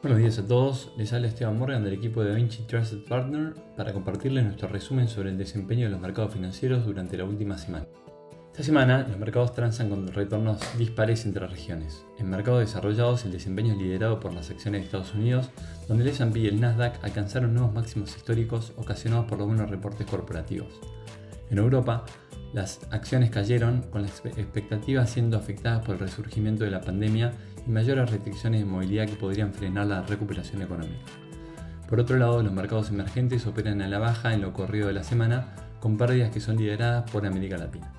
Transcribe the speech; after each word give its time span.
Buenos 0.00 0.20
días 0.20 0.38
a 0.38 0.46
todos, 0.46 0.92
les 0.96 1.12
habla 1.12 1.26
Esteban 1.26 1.58
Morgan 1.58 1.82
del 1.82 1.94
equipo 1.94 2.22
de 2.22 2.32
Vinci 2.32 2.62
Trusted 2.62 3.02
Partner 3.08 3.54
para 3.76 3.92
compartirles 3.92 4.44
nuestro 4.44 4.68
resumen 4.68 5.08
sobre 5.08 5.30
el 5.30 5.36
desempeño 5.36 5.86
de 5.86 5.90
los 5.90 6.00
mercados 6.00 6.34
financieros 6.34 6.86
durante 6.86 7.18
la 7.18 7.24
última 7.24 7.58
semana. 7.58 7.84
Esta 8.52 8.62
semana 8.62 9.04
los 9.08 9.18
mercados 9.18 9.54
transan 9.54 9.88
con 9.88 10.06
retornos 10.06 10.60
dispares 10.78 11.26
entre 11.26 11.48
regiones. 11.48 12.04
En 12.16 12.30
mercados 12.30 12.60
desarrollados 12.60 13.24
el 13.24 13.32
desempeño 13.32 13.72
es 13.72 13.78
liderado 13.78 14.20
por 14.20 14.32
las 14.32 14.50
acciones 14.50 14.82
de 14.82 14.84
Estados 14.84 15.14
Unidos, 15.14 15.50
donde 15.88 16.04
el 16.04 16.10
S&P 16.10 16.38
y 16.38 16.46
el 16.46 16.60
Nasdaq 16.60 17.02
alcanzaron 17.02 17.52
nuevos 17.52 17.74
máximos 17.74 18.16
históricos 18.16 18.74
ocasionados 18.76 19.26
por 19.26 19.38
los 19.38 19.48
buenos 19.48 19.68
reportes 19.68 20.06
corporativos. 20.06 20.80
En 21.50 21.58
Europa, 21.58 22.04
las 22.52 22.80
acciones 22.90 23.30
cayeron 23.30 23.82
con 23.90 24.02
las 24.02 24.24
expectativas 24.24 25.10
siendo 25.10 25.36
afectadas 25.36 25.84
por 25.84 25.96
el 25.96 26.00
resurgimiento 26.00 26.64
de 26.64 26.70
la 26.70 26.80
pandemia 26.80 27.32
y 27.66 27.70
mayores 27.70 28.10
restricciones 28.10 28.60
de 28.60 28.66
movilidad 28.66 29.06
que 29.06 29.16
podrían 29.16 29.52
frenar 29.52 29.86
la 29.86 30.02
recuperación 30.02 30.62
económica. 30.62 31.04
Por 31.88 32.00
otro 32.00 32.16
lado, 32.18 32.42
los 32.42 32.52
mercados 32.52 32.90
emergentes 32.90 33.46
operan 33.46 33.80
a 33.82 33.88
la 33.88 33.98
baja 33.98 34.34
en 34.34 34.42
lo 34.42 34.52
corrido 34.52 34.88
de 34.88 34.94
la 34.94 35.04
semana, 35.04 35.54
con 35.80 35.96
pérdidas 35.96 36.30
que 36.30 36.40
son 36.40 36.56
lideradas 36.56 37.10
por 37.10 37.26
América 37.26 37.56
Latina. 37.56 37.92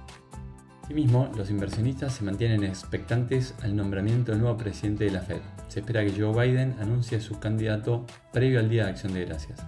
Asimismo, 0.83 1.31
los 1.37 1.51
inversionistas 1.51 2.13
se 2.13 2.23
mantienen 2.23 2.63
expectantes 2.63 3.53
al 3.61 3.75
nombramiento 3.75 4.31
del 4.31 4.41
nuevo 4.41 4.57
presidente 4.57 5.05
de 5.05 5.11
la 5.11 5.21
Fed. 5.21 5.41
Se 5.67 5.81
espera 5.81 6.03
que 6.03 6.19
Joe 6.19 6.33
Biden 6.33 6.75
anuncie 6.79 7.21
su 7.21 7.39
candidato 7.39 8.05
previo 8.33 8.59
al 8.59 8.69
Día 8.69 8.85
de 8.85 8.89
Acción 8.89 9.13
de 9.13 9.25
Gracias. 9.25 9.59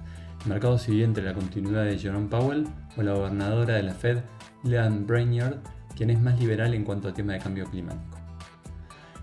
Mercado 0.46 0.78
divide 0.78 1.04
entre 1.04 1.24
la 1.24 1.34
continuidad 1.34 1.86
de 1.86 2.00
Jerome 2.00 2.28
Powell 2.28 2.68
o 2.98 3.04
la 3.04 3.14
gobernadora 3.14 3.76
de 3.76 3.84
la 3.84 3.94
Fed, 3.94 4.20
Leanne 4.64 5.06
Brainerd, 5.06 5.58
quien 5.96 6.10
es 6.10 6.20
más 6.20 6.40
liberal 6.40 6.74
en 6.74 6.84
cuanto 6.84 7.08
al 7.08 7.14
tema 7.14 7.34
de 7.34 7.40
cambio 7.40 7.66
climático. 7.66 8.18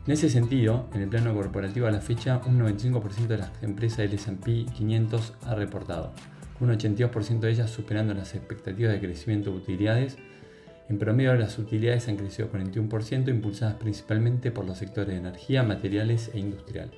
En 0.06 0.12
ese 0.12 0.30
sentido, 0.30 0.88
en 0.94 1.02
el 1.02 1.08
plano 1.08 1.34
corporativo 1.34 1.86
a 1.88 1.90
la 1.90 2.00
fecha, 2.00 2.40
un 2.46 2.60
95% 2.60 3.26
de 3.26 3.38
las 3.38 3.50
empresas 3.62 3.98
del 3.98 4.14
S&P 4.14 4.66
500 4.72 5.34
ha 5.44 5.54
reportado, 5.56 6.12
un 6.60 6.70
82% 6.70 7.40
de 7.40 7.50
ellas 7.50 7.70
superando 7.70 8.14
las 8.14 8.34
expectativas 8.34 8.92
de 8.92 9.00
crecimiento 9.00 9.50
de 9.50 9.56
utilidades. 9.56 10.16
En 10.88 10.98
promedio, 10.98 11.34
las 11.34 11.58
utilidades 11.58 12.08
han 12.08 12.16
crecido 12.16 12.50
41%, 12.50 13.28
impulsadas 13.28 13.74
principalmente 13.74 14.50
por 14.50 14.64
los 14.64 14.78
sectores 14.78 15.10
de 15.10 15.18
energía, 15.18 15.62
materiales 15.64 16.30
e 16.32 16.38
industrial. 16.38 16.90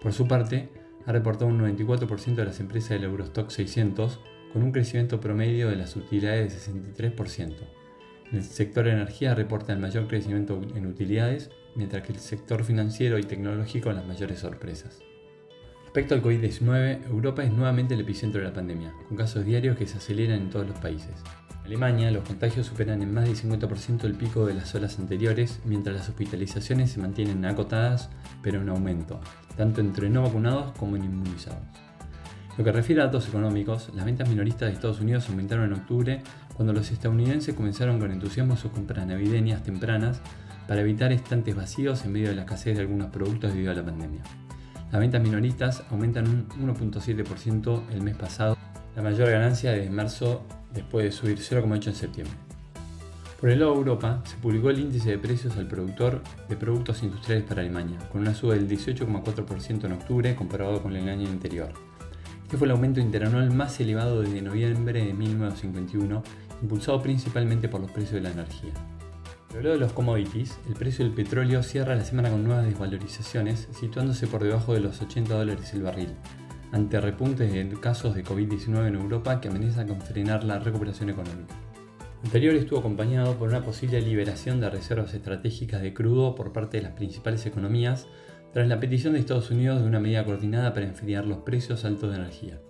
Por 0.00 0.12
su 0.12 0.26
parte, 0.26 0.70
ha 1.06 1.12
reportado 1.12 1.46
un 1.46 1.60
94% 1.60 2.34
de 2.34 2.44
las 2.44 2.60
empresas 2.60 2.90
del 2.90 3.04
Eurostock 3.04 3.50
600, 3.50 4.20
con 4.52 4.62
un 4.62 4.72
crecimiento 4.72 5.20
promedio 5.20 5.70
de 5.70 5.76
las 5.76 5.94
utilidades 5.96 6.66
de 6.66 6.72
63%. 6.72 7.54
El 8.32 8.42
sector 8.42 8.88
energía 8.88 9.34
reporta 9.34 9.72
el 9.72 9.78
mayor 9.78 10.08
crecimiento 10.08 10.60
en 10.74 10.86
utilidades, 10.86 11.50
mientras 11.76 12.02
que 12.02 12.12
el 12.12 12.18
sector 12.18 12.64
financiero 12.64 13.18
y 13.18 13.22
tecnológico 13.22 13.92
las 13.92 14.06
mayores 14.06 14.40
sorpresas. 14.40 15.00
Respecto 15.84 16.14
al 16.14 16.22
COVID-19, 16.22 17.06
Europa 17.08 17.44
es 17.44 17.52
nuevamente 17.52 17.94
el 17.94 18.00
epicentro 18.00 18.40
de 18.40 18.48
la 18.48 18.52
pandemia, 18.52 18.92
con 19.08 19.16
casos 19.16 19.44
diarios 19.44 19.76
que 19.76 19.86
se 19.86 19.98
aceleran 19.98 20.42
en 20.42 20.50
todos 20.50 20.66
los 20.66 20.78
países. 20.80 21.22
Alemania, 21.66 22.12
los 22.12 22.22
contagios 22.22 22.66
superan 22.66 23.02
en 23.02 23.12
más 23.12 23.24
del 23.24 23.36
50% 23.36 24.04
el 24.04 24.14
pico 24.14 24.46
de 24.46 24.54
las 24.54 24.72
olas 24.76 25.00
anteriores, 25.00 25.58
mientras 25.64 25.96
las 25.96 26.08
hospitalizaciones 26.08 26.92
se 26.92 27.00
mantienen 27.00 27.44
acotadas, 27.44 28.08
pero 28.40 28.60
en 28.60 28.68
aumento, 28.68 29.20
tanto 29.56 29.80
entre 29.80 30.08
no 30.08 30.22
vacunados 30.22 30.72
como 30.78 30.94
en 30.96 31.04
inmunizados. 31.04 31.58
Lo 32.56 32.64
que 32.64 32.70
refiere 32.70 33.02
a 33.02 33.06
datos 33.06 33.28
económicos, 33.28 33.90
las 33.94 34.04
ventas 34.04 34.28
minoristas 34.28 34.68
de 34.68 34.74
Estados 34.74 35.00
Unidos 35.00 35.28
aumentaron 35.28 35.64
en 35.64 35.72
octubre 35.72 36.22
cuando 36.54 36.72
los 36.72 36.90
estadounidenses 36.92 37.54
comenzaron 37.54 37.98
con 37.98 38.12
entusiasmo 38.12 38.56
sus 38.56 38.70
compras 38.70 39.04
navideñas 39.04 39.64
tempranas 39.64 40.20
para 40.68 40.82
evitar 40.82 41.12
estantes 41.12 41.56
vacíos 41.56 42.04
en 42.04 42.12
medio 42.12 42.28
de 42.28 42.36
la 42.36 42.42
escasez 42.42 42.76
de 42.76 42.82
algunos 42.82 43.10
productos 43.10 43.52
debido 43.52 43.72
a 43.72 43.74
la 43.74 43.84
pandemia. 43.84 44.22
Las 44.92 45.00
ventas 45.00 45.20
minoristas 45.20 45.82
aumentan 45.90 46.28
un 46.28 46.48
1.7% 46.48 47.82
el 47.90 48.02
mes 48.02 48.16
pasado, 48.16 48.56
la 48.96 49.02
mayor 49.02 49.30
ganancia 49.30 49.72
desde 49.72 49.90
marzo 49.90 50.42
después 50.72 51.04
de 51.04 51.12
subir 51.12 51.38
0,8 51.38 51.88
en 51.88 51.94
septiembre. 51.94 52.34
Por 53.38 53.50
el 53.50 53.60
lado 53.60 53.72
de 53.72 53.78
Europa, 53.78 54.22
se 54.24 54.36
publicó 54.36 54.70
el 54.70 54.80
índice 54.80 55.10
de 55.10 55.18
precios 55.18 55.58
al 55.58 55.68
productor 55.68 56.22
de 56.48 56.56
productos 56.56 57.02
industriales 57.02 57.44
para 57.44 57.60
Alemania, 57.60 57.98
con 58.10 58.22
una 58.22 58.34
suba 58.34 58.54
del 58.54 58.66
18,4% 58.66 59.84
en 59.84 59.92
octubre 59.92 60.34
comparado 60.34 60.82
con 60.82 60.96
el 60.96 61.06
año 61.10 61.28
anterior. 61.28 61.68
Este 62.42 62.56
fue 62.56 62.66
el 62.66 62.70
aumento 62.70 63.00
interanual 63.00 63.52
más 63.52 63.78
elevado 63.80 64.22
desde 64.22 64.40
noviembre 64.40 65.04
de 65.04 65.12
1951, 65.12 66.22
impulsado 66.62 67.02
principalmente 67.02 67.68
por 67.68 67.82
los 67.82 67.90
precios 67.90 68.14
de 68.14 68.22
la 68.22 68.30
energía. 68.30 68.72
Por 69.48 69.58
el 69.58 69.64
lado 69.64 69.74
de 69.74 69.80
los 69.80 69.92
commodities, 69.92 70.58
el 70.68 70.74
precio 70.74 71.04
del 71.04 71.12
petróleo 71.12 71.62
cierra 71.62 71.94
la 71.94 72.04
semana 72.04 72.30
con 72.30 72.42
nuevas 72.44 72.64
desvalorizaciones, 72.64 73.68
situándose 73.78 74.26
por 74.26 74.42
debajo 74.42 74.72
de 74.72 74.80
los 74.80 75.02
80 75.02 75.34
dólares 75.34 75.74
el 75.74 75.82
barril, 75.82 76.08
ante 76.76 77.00
repuntes 77.00 77.50
de 77.50 77.80
casos 77.80 78.14
de 78.14 78.22
COVID-19 78.22 78.88
en 78.88 78.96
Europa 78.96 79.40
que 79.40 79.48
amenazan 79.48 79.88
con 79.88 80.02
frenar 80.02 80.44
la 80.44 80.58
recuperación 80.58 81.08
económica. 81.08 81.54
Anterior 82.22 82.54
estuvo 82.54 82.80
acompañado 82.80 83.34
por 83.38 83.48
una 83.48 83.62
posible 83.62 83.98
liberación 84.02 84.60
de 84.60 84.68
reservas 84.68 85.14
estratégicas 85.14 85.80
de 85.80 85.94
crudo 85.94 86.34
por 86.34 86.52
parte 86.52 86.76
de 86.76 86.82
las 86.82 86.92
principales 86.92 87.46
economías 87.46 88.06
tras 88.52 88.68
la 88.68 88.78
petición 88.78 89.14
de 89.14 89.20
Estados 89.20 89.50
Unidos 89.50 89.80
de 89.80 89.88
una 89.88 90.00
medida 90.00 90.26
coordinada 90.26 90.74
para 90.74 90.84
enfriar 90.84 91.24
los 91.24 91.38
precios 91.38 91.86
altos 91.86 92.10
de 92.10 92.16
energía. 92.16 92.60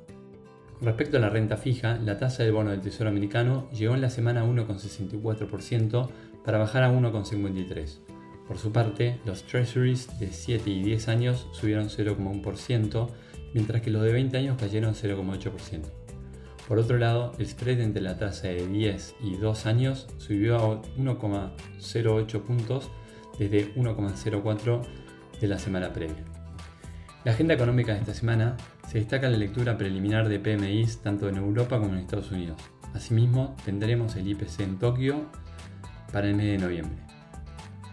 Con 0.79 0.87
respecto 0.87 1.17
a 1.17 1.21
la 1.21 1.31
renta 1.31 1.57
fija, 1.57 1.99
la 1.99 2.17
tasa 2.17 2.45
del 2.45 2.53
bono 2.53 2.71
del 2.71 2.83
Tesoro 2.83 3.11
americano 3.11 3.69
llegó 3.73 3.97
en 3.97 4.03
la 4.03 4.11
semana 4.11 4.43
a 4.43 4.47
1,64% 4.47 6.09
para 6.45 6.59
bajar 6.59 6.85
a 6.85 6.93
1,53%. 6.93 7.99
Por 8.47 8.59
su 8.59 8.71
parte, 8.71 9.19
los 9.25 9.43
treasuries 9.43 10.21
de 10.21 10.29
7 10.31 10.71
y 10.71 10.85
10 10.85 11.09
años 11.09 11.49
subieron 11.51 11.89
0,1%, 11.89 13.09
mientras 13.57 13.81
que 13.81 13.91
los 13.91 14.03
de 14.03 14.13
20 14.13 14.37
años 14.37 14.59
cayeron 14.61 14.95
0,8%. 14.95 15.81
Por 16.69 16.79
otro 16.79 16.99
lado, 16.99 17.33
el 17.39 17.47
spread 17.47 17.81
entre 17.81 18.03
la 18.03 18.19
tasa 18.19 18.49
de 18.49 18.67
10 18.67 19.15
y 19.23 19.37
2 19.37 19.65
años 19.65 20.09
subió 20.19 20.57
a 20.57 20.83
1,08 20.99 22.43
puntos 22.43 22.91
desde 23.39 23.75
1,04 23.75 24.83
de 25.41 25.49
la 25.49 25.59
semana 25.59 25.91
previa. 25.95 26.23
La 27.25 27.33
agenda 27.33 27.55
económica 27.55 27.95
de 27.95 28.01
esta 28.01 28.13
semana 28.13 28.59
se 28.89 28.99
destaca 28.99 29.31
la 29.31 29.39
lectura 29.39 29.79
preliminar 29.79 30.29
de 30.29 30.39
PMIs 30.39 30.99
tanto 30.99 31.27
en 31.31 31.37
Europa 31.37 31.79
como 31.79 31.95
en 31.95 32.01
Estados 32.01 32.31
Unidos. 32.33 32.61
Asimismo, 32.93 33.57
tendremos 33.65 34.17
el 34.17 34.29
IPC 34.29 34.61
en 34.61 34.79
Tokio 34.79 35.31
para 36.13 36.29
el 36.29 36.35
mes 36.35 36.47
de 36.47 36.59
noviembre. 36.59 36.99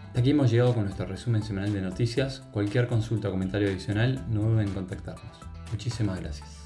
Hasta 0.08 0.20
aquí 0.20 0.30
hemos 0.30 0.50
llegado 0.50 0.74
con 0.74 0.84
nuestro 0.84 1.06
resumen 1.06 1.42
semanal 1.42 1.72
de 1.72 1.80
noticias. 1.80 2.40
Cualquier 2.52 2.86
consulta 2.86 3.28
o 3.28 3.30
comentario 3.30 3.68
adicional 3.68 4.26
no 4.28 4.42
duden 4.42 4.68
en 4.68 4.74
contactarnos. 4.74 5.53
Muchísimas 5.70 6.20
gracias. 6.20 6.63